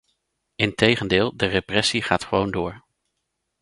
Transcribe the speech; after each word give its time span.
Integendeel, 0.55 1.33
de 1.35 1.45
repressie 1.45 2.01
gaat 2.01 2.23
gewoon 2.23 2.51
door. 2.51 2.85